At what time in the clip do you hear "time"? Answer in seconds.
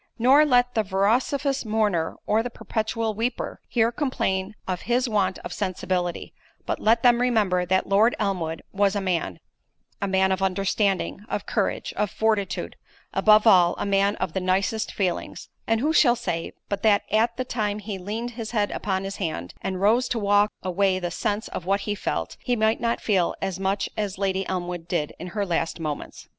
17.45-17.77